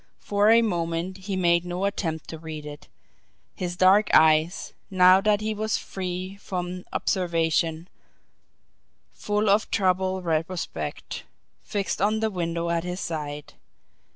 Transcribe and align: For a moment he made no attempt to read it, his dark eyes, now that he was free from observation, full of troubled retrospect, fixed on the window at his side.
For 0.17 0.49
a 0.49 0.63
moment 0.63 1.17
he 1.17 1.35
made 1.35 1.63
no 1.63 1.85
attempt 1.85 2.27
to 2.29 2.39
read 2.39 2.65
it, 2.65 2.87
his 3.53 3.77
dark 3.77 4.09
eyes, 4.15 4.73
now 4.89 5.21
that 5.21 5.41
he 5.41 5.53
was 5.53 5.77
free 5.77 6.37
from 6.37 6.85
observation, 6.91 7.87
full 9.13 9.47
of 9.47 9.69
troubled 9.69 10.25
retrospect, 10.25 11.25
fixed 11.61 12.01
on 12.01 12.19
the 12.19 12.31
window 12.31 12.71
at 12.71 12.83
his 12.83 12.99
side. 12.99 13.53